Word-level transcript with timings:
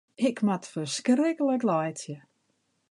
Ik 0.27 0.37
moat 0.45 0.65
ferskriklik 0.71 1.61
laitsje. 1.69 2.15